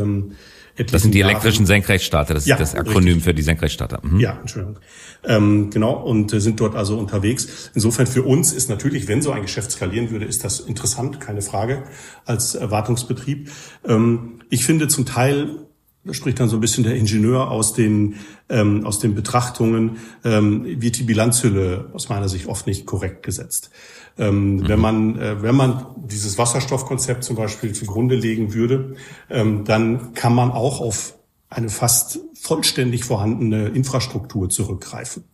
[0.76, 3.24] das sind die elektrischen Senkrechtstarter, das ja, ist das Akronym richtig.
[3.24, 4.00] für die Senkrechtstarter.
[4.02, 4.20] Mhm.
[4.20, 4.78] Ja, Entschuldigung.
[5.24, 7.70] Ähm, genau, und äh, sind dort also unterwegs.
[7.74, 11.42] Insofern für uns ist natürlich, wenn so ein Geschäft skalieren würde, ist das interessant, keine
[11.42, 11.84] Frage,
[12.24, 13.50] als Erwartungsbetrieb.
[13.86, 15.66] Ähm, ich finde zum Teil
[16.10, 18.16] spricht dann so ein bisschen der Ingenieur aus den,
[18.48, 23.70] ähm, aus den Betrachtungen, ähm, wird die Bilanzhülle aus meiner Sicht oft nicht korrekt gesetzt.
[24.18, 24.68] Ähm, mhm.
[24.68, 28.96] Wenn man, äh, wenn man dieses Wasserstoffkonzept zum Beispiel zugrunde legen würde,
[29.30, 31.14] ähm, dann kann man auch auf
[31.48, 35.24] eine fast vollständig vorhandene Infrastruktur zurückgreifen.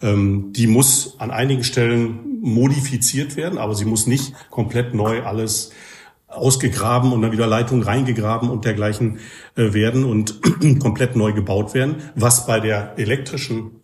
[0.00, 5.70] Ähm, die muss an einigen Stellen modifiziert werden, aber sie muss nicht komplett neu alles
[6.32, 9.18] ausgegraben und dann wieder Leitungen reingegraben und dergleichen
[9.56, 10.40] äh, werden und
[10.80, 13.82] komplett neu gebaut werden, was bei der elektrischen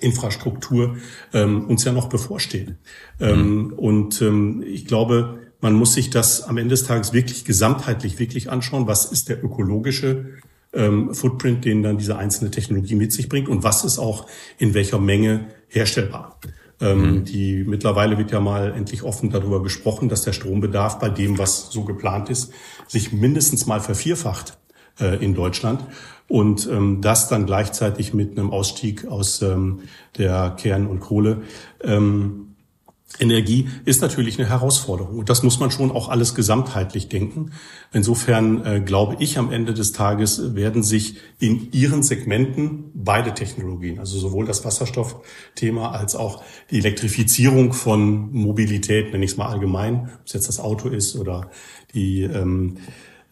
[0.00, 0.96] Infrastruktur
[1.32, 2.74] ähm, uns ja noch bevorsteht.
[3.20, 3.72] Ähm, mhm.
[3.72, 8.50] Und ähm, ich glaube, man muss sich das am Ende des Tages wirklich gesamtheitlich wirklich
[8.50, 8.86] anschauen.
[8.86, 10.26] Was ist der ökologische
[10.72, 14.26] ähm, Footprint, den dann diese einzelne Technologie mit sich bringt und was ist auch
[14.58, 16.38] in welcher Menge herstellbar?
[16.80, 17.24] Ähm, mhm.
[17.24, 21.70] Die mittlerweile wird ja mal endlich offen darüber gesprochen, dass der Strombedarf bei dem, was
[21.70, 22.52] so geplant ist,
[22.86, 24.58] sich mindestens mal vervierfacht
[25.00, 25.84] äh, in Deutschland
[26.28, 29.80] und ähm, das dann gleichzeitig mit einem Ausstieg aus ähm,
[30.18, 31.42] der Kern- und Kohle.
[31.82, 32.47] Ähm,
[33.20, 35.18] Energie ist natürlich eine Herausforderung.
[35.18, 37.52] Und das muss man schon auch alles gesamtheitlich denken.
[37.92, 43.98] Insofern äh, glaube ich, am Ende des Tages werden sich in ihren Segmenten beide Technologien,
[43.98, 50.10] also sowohl das Wasserstoffthema als auch die Elektrifizierung von Mobilität, nenne ich es mal allgemein,
[50.14, 51.50] ob es jetzt das Auto ist oder
[51.94, 52.76] die ähm,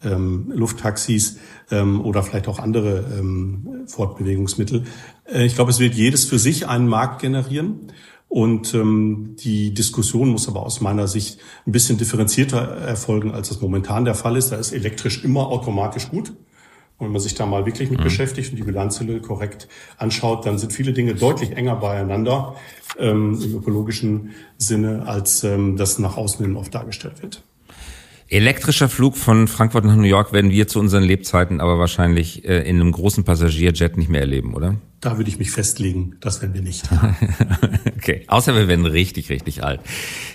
[0.03, 1.37] ähm, Lufttaxis
[1.71, 4.83] ähm, oder vielleicht auch andere ähm, Fortbewegungsmittel.
[5.25, 7.91] Äh, ich glaube, es wird jedes für sich einen Markt generieren.
[8.29, 13.61] Und ähm, die Diskussion muss aber aus meiner Sicht ein bisschen differenzierter erfolgen, als das
[13.61, 14.51] momentan der Fall ist.
[14.51, 16.33] Da ist elektrisch immer automatisch gut.
[16.97, 18.03] Und wenn man sich da mal wirklich mit mhm.
[18.03, 22.55] beschäftigt und die Bilanzhülle korrekt anschaut, dann sind viele Dinge deutlich enger beieinander
[22.97, 27.43] ähm, im ökologischen Sinne, als ähm, das nach außen hin oft dargestellt wird.
[28.29, 32.67] Elektrischer Flug von Frankfurt nach New York werden wir zu unseren Lebzeiten aber wahrscheinlich äh,
[32.67, 34.75] in einem großen Passagierjet nicht mehr erleben, oder?
[34.99, 36.89] Da würde ich mich festlegen, das werden wir nicht.
[37.95, 39.79] okay, außer wir werden richtig, richtig alt.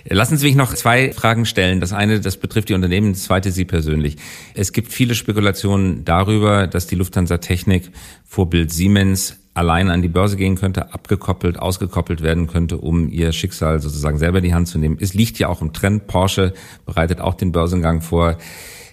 [0.08, 1.80] Lassen Sie mich noch zwei Fragen stellen.
[1.80, 4.16] Das eine, das betrifft die Unternehmen, das zweite Sie persönlich.
[4.54, 7.90] Es gibt viele Spekulationen darüber, dass die Lufthansa Technik,
[8.24, 13.80] Vorbild Siemens, allein an die Börse gehen könnte, abgekoppelt, ausgekoppelt werden könnte, um ihr Schicksal
[13.80, 14.96] sozusagen selber in die Hand zu nehmen.
[15.00, 16.06] Es liegt ja auch im Trend.
[16.06, 16.54] Porsche
[16.86, 18.38] bereitet auch den Börsengang vor.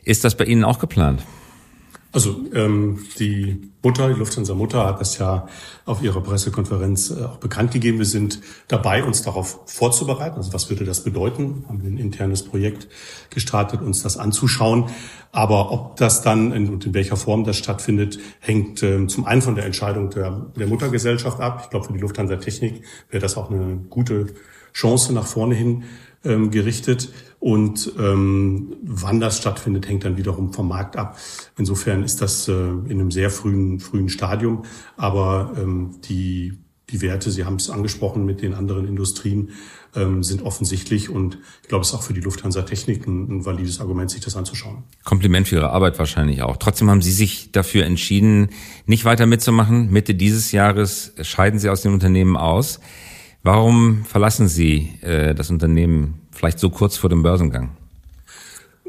[0.04, 1.24] Ist das bei Ihnen auch geplant?
[2.12, 5.48] Also ähm, die Mutter, die Lufthansa Mutter, hat das ja
[5.86, 8.00] auf ihrer Pressekonferenz äh, auch bekannt gegeben.
[8.00, 10.38] Wir sind dabei, uns darauf vorzubereiten.
[10.38, 11.66] Also was würde das bedeuten?
[11.68, 12.88] Haben wir ein internes Projekt
[13.30, 14.90] gestartet, uns das anzuschauen.
[15.32, 19.44] Aber ob das dann in, und in welcher Form das stattfindet, hängt ähm, zum einen
[19.44, 21.62] von der Entscheidung der, der Muttergesellschaft ab.
[21.64, 24.34] Ich glaube, für die Lufthansa Technik wäre das auch eine gute
[24.74, 25.84] Chance nach vorne hin
[26.24, 27.10] ähm, gerichtet.
[27.40, 31.18] Und ähm, wann das stattfindet, hängt dann wiederum vom Markt ab.
[31.58, 34.64] Insofern ist das äh, in einem sehr frühen, frühen Stadium.
[34.98, 36.58] Aber ähm, die,
[36.90, 39.52] die Werte, Sie haben es angesprochen mit den anderen Industrien,
[39.96, 41.10] ähm, sind offensichtlich.
[41.10, 44.20] Und ich glaube, es ist auch für die Lufthansa Technik ein, ein valides Argument, sich
[44.20, 44.84] das anzuschauen.
[45.06, 46.58] Kompliment für Ihre Arbeit wahrscheinlich auch.
[46.58, 48.50] Trotzdem haben Sie sich dafür entschieden,
[48.86, 49.90] nicht weiter mitzumachen.
[49.92, 52.82] Mitte dieses Jahres scheiden Sie aus dem Unternehmen aus.
[53.44, 57.72] Warum verlassen Sie äh, das Unternehmen vielleicht so kurz vor dem Börsengang?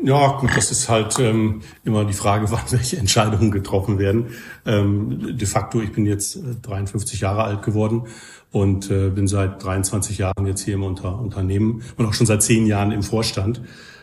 [0.02, 4.26] Ja, gut, das ist halt ähm, immer die Frage, wann welche Entscheidungen getroffen werden.
[4.66, 8.04] Ähm, de facto, ich bin jetzt 53 äh, Jahre alt geworden
[8.50, 12.42] und äh, bin seit 23 Jahren jetzt hier im Unter Unternehmen und auch schon seit
[12.42, 13.60] zehn Jahren im Vorstand.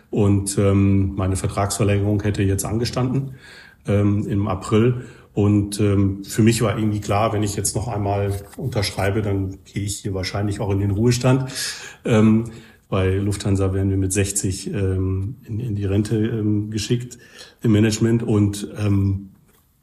[0.10, 3.36] Und ähm, meine Vertragsverlängerung hätte jetzt angestanden
[3.88, 5.06] ähm, im April.
[5.38, 9.84] Und ähm, für mich war irgendwie klar, wenn ich jetzt noch einmal unterschreibe, dann gehe
[9.84, 11.52] ich hier wahrscheinlich auch in den Ruhestand.
[12.06, 12.46] Ähm,
[12.90, 17.20] bei Lufthansa werden wir mit 60 ähm, in, in die Rente ähm, geschickt
[17.62, 18.24] im Management.
[18.24, 19.30] Und ähm,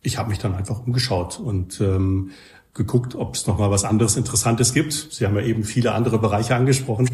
[0.02, 2.32] ich habe mich dann einfach umgeschaut und ähm,
[2.74, 4.92] geguckt, ob es noch mal was anderes Interessantes gibt.
[4.92, 7.08] Sie haben ja eben viele andere Bereiche angesprochen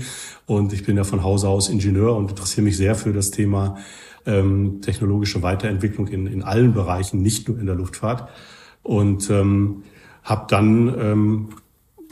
[0.46, 3.76] und ich bin ja von Hause aus Ingenieur und interessiere mich sehr für das Thema
[4.26, 8.28] ähm, technologische Weiterentwicklung in, in allen Bereichen, nicht nur in der Luftfahrt.
[8.82, 9.82] Und ähm,
[10.22, 11.48] habe dann ähm,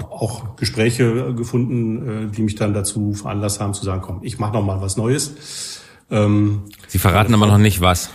[0.02, 4.52] auch Gespräche gefunden, äh, die mich dann dazu veranlasst haben zu sagen, komm, ich mache
[4.52, 5.82] noch mal was Neues.
[6.10, 8.10] Ähm, Sie verraten aber noch nicht was.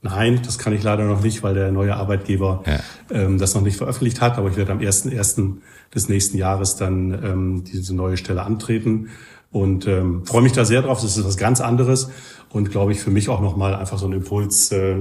[0.00, 2.78] Nein, das kann ich leider noch nicht, weil der neue Arbeitgeber ja.
[3.10, 4.38] ähm, das noch nicht veröffentlicht hat.
[4.38, 5.56] Aber ich werde am 1.1.
[5.92, 9.08] des nächsten Jahres dann ähm, diese neue Stelle antreten
[9.50, 11.00] und ähm, freue mich da sehr drauf.
[11.00, 12.10] Das ist was ganz anderes
[12.50, 14.96] und glaube ich für mich auch nochmal einfach so ein Impuls, äh,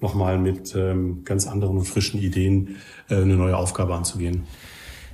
[0.00, 2.76] nochmal mit ähm, ganz anderen und frischen Ideen
[3.08, 4.44] äh, eine neue Aufgabe anzugehen.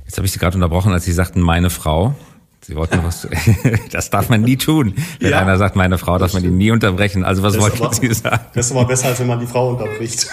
[0.04, 2.14] Jetzt habe ich Sie gerade unterbrochen, als Sie sagten, meine Frau.
[2.62, 3.26] Sie wollten noch was.
[3.90, 4.94] das darf man nie tun.
[5.18, 7.24] Wenn ja, einer sagt, meine Frau, darf man ihn nie unterbrechen.
[7.24, 8.44] Also was wollten aber, Sie sagen?
[8.54, 10.28] Das ist aber besser, als wenn man die Frau unterbricht.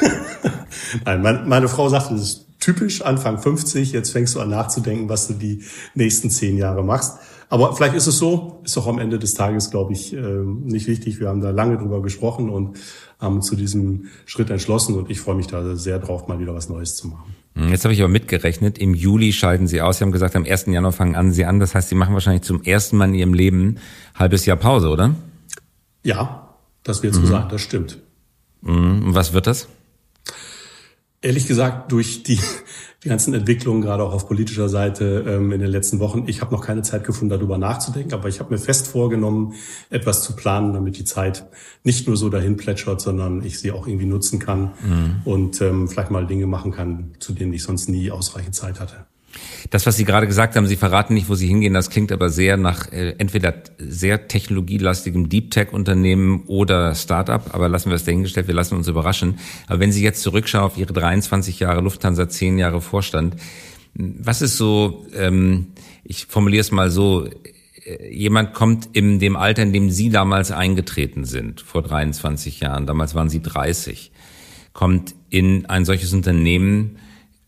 [1.06, 3.92] Nein, meine, meine Frau sagt, das ist typisch Anfang 50.
[3.92, 7.18] Jetzt fängst du an nachzudenken, was du die nächsten zehn Jahre machst.
[7.50, 10.88] Aber vielleicht ist es so, ist auch am Ende des Tages, glaube ich, ähm, nicht
[10.88, 11.20] wichtig.
[11.20, 12.78] Wir haben da lange drüber gesprochen und
[13.20, 16.68] haben zu diesem Schritt entschlossen und ich freue mich da sehr drauf, mal wieder was
[16.68, 17.36] Neues zu machen.
[17.56, 19.98] Hm, jetzt habe ich aber mitgerechnet, im Juli scheiden Sie aus.
[19.98, 20.66] Sie haben gesagt, am 1.
[20.68, 21.60] Januar fangen an Sie an.
[21.60, 23.78] Das heißt, Sie machen wahrscheinlich zum ersten Mal in Ihrem Leben
[24.14, 25.16] halbes Jahr Pause, oder?
[26.04, 26.50] Ja,
[26.84, 27.28] das wird so mhm.
[27.28, 28.00] sein, das stimmt.
[28.62, 29.08] Mhm.
[29.08, 29.68] Und was wird das?
[31.22, 32.40] Ehrlich gesagt, durch die,
[33.04, 36.54] die ganzen Entwicklungen, gerade auch auf politischer Seite ähm, in den letzten Wochen, ich habe
[36.54, 39.54] noch keine Zeit gefunden, darüber nachzudenken, aber ich habe mir fest vorgenommen,
[39.90, 41.46] etwas zu planen, damit die Zeit
[41.84, 45.22] nicht nur so dahin plätschert, sondern ich sie auch irgendwie nutzen kann mhm.
[45.26, 49.07] und ähm, vielleicht mal Dinge machen kann, zu denen ich sonst nie ausreichend Zeit hatte.
[49.69, 52.30] Das, was Sie gerade gesagt haben, Sie verraten nicht, wo Sie hingehen, das klingt aber
[52.30, 58.06] sehr nach äh, entweder sehr technologielastigem Deep Tech Unternehmen oder Startup, aber lassen wir es
[58.06, 59.39] dahingestellt, wir lassen uns überraschen.
[59.67, 63.36] Aber wenn Sie jetzt zurückschauen auf Ihre 23 Jahre Lufthansa, 10 Jahre Vorstand,
[63.93, 65.67] was ist so, ähm,
[66.04, 67.28] ich formuliere es mal so,
[67.88, 72.86] äh, jemand kommt in dem Alter, in dem Sie damals eingetreten sind, vor 23 Jahren,
[72.86, 74.12] damals waren Sie 30,
[74.73, 76.97] kommt in ein solches Unternehmen,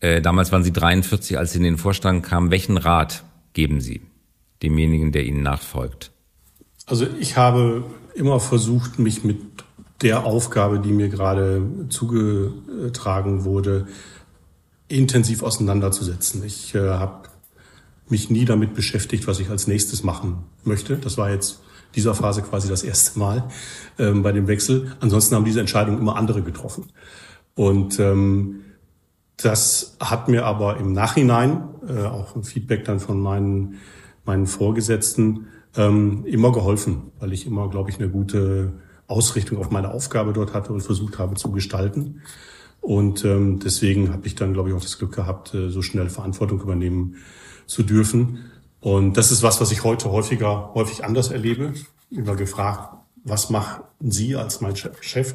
[0.00, 2.50] äh, damals waren Sie 43, als Sie in den Vorstand kamen.
[2.50, 4.02] Welchen Rat geben Sie
[4.62, 6.10] demjenigen, der Ihnen nachfolgt?
[6.86, 7.84] Also ich habe
[8.14, 9.38] immer versucht, mich mit
[10.02, 13.86] der Aufgabe, die mir gerade zugetragen wurde,
[14.88, 16.42] intensiv auseinanderzusetzen.
[16.44, 17.28] Ich äh, habe
[18.08, 20.96] mich nie damit beschäftigt, was ich als nächstes machen möchte.
[20.96, 21.60] Das war jetzt
[21.94, 23.44] dieser Phase quasi das erste Mal
[23.98, 24.92] ähm, bei dem Wechsel.
[25.00, 26.86] Ansonsten haben diese Entscheidungen immer andere getroffen.
[27.54, 28.64] Und ähm,
[29.42, 33.76] das hat mir aber im Nachhinein, äh, auch ein Feedback dann von meinen,
[34.24, 38.72] meinen Vorgesetzten, ähm, immer geholfen, weil ich immer, glaube ich, eine gute
[39.06, 42.22] Ausrichtung auf meine Aufgabe dort hatte und versucht habe zu gestalten.
[42.80, 46.08] Und ähm, deswegen habe ich dann, glaube ich, auch das Glück gehabt, äh, so schnell
[46.08, 47.16] Verantwortung übernehmen
[47.66, 48.50] zu dürfen.
[48.80, 51.74] Und das ist was, was ich heute häufiger, häufig anders erlebe.
[52.10, 55.34] Immer gefragt, was machen Sie als mein Chef,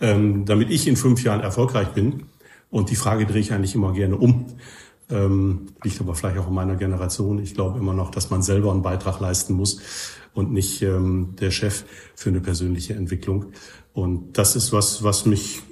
[0.00, 2.24] ähm, damit ich in fünf Jahren erfolgreich bin?
[2.70, 4.46] Und die Frage drehe ich eigentlich immer gerne um.
[5.10, 7.42] Ähm, liegt aber vielleicht auch in meiner Generation.
[7.42, 9.80] Ich glaube immer noch, dass man selber einen Beitrag leisten muss
[10.34, 13.46] und nicht ähm, der Chef für eine persönliche Entwicklung.
[13.92, 15.62] Und das ist was, was mich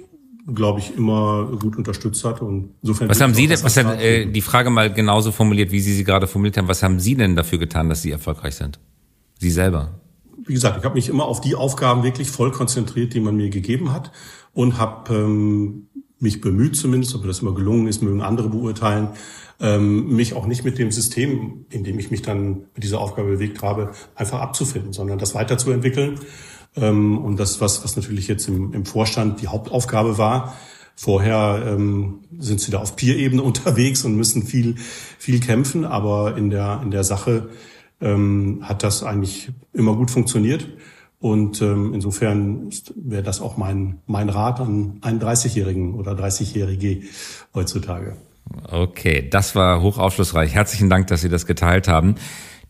[0.55, 2.41] glaube ich, immer gut unterstützt hat.
[2.41, 5.79] Und insofern was haben Sie denn, was hat, äh, die Frage mal genauso formuliert, wie
[5.79, 8.79] Sie sie gerade formuliert haben, was haben Sie denn dafür getan, dass Sie erfolgreich sind?
[9.37, 9.99] Sie selber?
[10.45, 13.49] Wie gesagt, ich habe mich immer auf die Aufgaben wirklich voll konzentriert, die man mir
[13.49, 14.11] gegeben hat
[14.53, 15.88] und habe ähm,
[16.19, 19.09] mich bemüht zumindest, ob das immer gelungen ist, mögen andere beurteilen,
[19.59, 23.29] ähm, mich auch nicht mit dem System, in dem ich mich dann mit dieser Aufgabe
[23.29, 26.19] bewegt habe, einfach abzufinden, sondern das weiterzuentwickeln.
[26.75, 30.55] Ähm, und das, was, was natürlich jetzt im, im Vorstand die Hauptaufgabe war,
[31.01, 34.75] Vorher ähm, sind sie da auf Peer-Ebene unterwegs und müssen viel,
[35.17, 37.47] viel kämpfen, aber in der, in der Sache
[38.01, 40.67] ähm, hat das eigentlich immer gut funktioniert.
[41.19, 47.01] Und ähm, insofern wäre das auch mein, mein Rat an einen 30-Jährigen oder 30-Jährige
[47.53, 48.15] heutzutage.
[48.71, 50.53] Okay, das war hochaufschlussreich.
[50.53, 52.15] Herzlichen Dank, dass Sie das geteilt haben.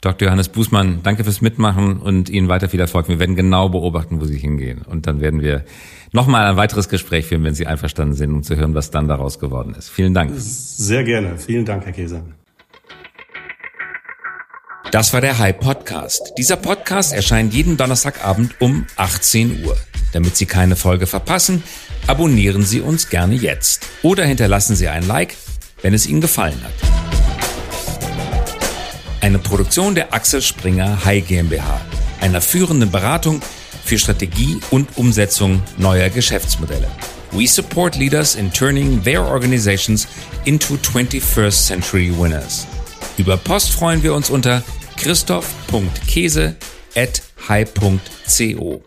[0.01, 0.27] Dr.
[0.27, 3.09] Johannes Bußmann, danke fürs Mitmachen und Ihnen weiter viel Erfolg.
[3.09, 4.81] Wir werden genau beobachten, wo Sie hingehen.
[4.81, 5.65] Und dann werden wir
[6.11, 9.39] nochmal ein weiteres Gespräch führen, wenn Sie einverstanden sind, um zu hören, was dann daraus
[9.39, 9.89] geworden ist.
[9.89, 10.31] Vielen Dank.
[10.35, 11.37] Sehr gerne.
[11.37, 12.23] Vielen Dank, Herr Käser.
[14.91, 16.33] Das war der High Podcast.
[16.39, 19.77] Dieser Podcast erscheint jeden Donnerstagabend um 18 Uhr.
[20.13, 21.63] Damit Sie keine Folge verpassen,
[22.07, 25.35] abonnieren Sie uns gerne jetzt oder hinterlassen Sie ein Like,
[25.83, 26.73] wenn es Ihnen gefallen hat.
[29.21, 31.81] Eine Produktion der Axel Springer High GmbH,
[32.19, 33.43] einer führenden Beratung
[33.85, 36.89] für Strategie und Umsetzung neuer Geschäftsmodelle.
[37.31, 40.07] We support leaders in turning their organizations
[40.45, 42.65] into 21st century winners.
[43.19, 44.63] Über Post freuen wir uns unter
[44.99, 46.57] christoph.käse
[46.95, 48.83] at high.co.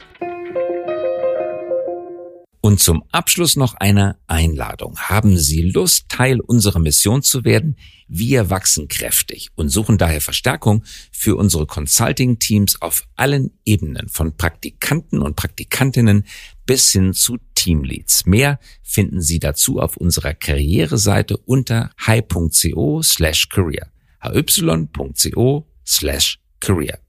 [2.60, 4.98] Und zum Abschluss noch eine Einladung.
[4.98, 7.76] Haben Sie Lust, Teil unserer Mission zu werden?
[8.08, 15.22] Wir wachsen kräftig und suchen daher Verstärkung für unsere Consulting-Teams auf allen Ebenen, von Praktikanten
[15.22, 16.26] und Praktikantinnen
[16.66, 18.26] bis hin zu Teamleads.
[18.26, 23.90] Mehr finden Sie dazu auf unserer Karriereseite unter high.co slash career.
[24.22, 27.01] hy.co slash career.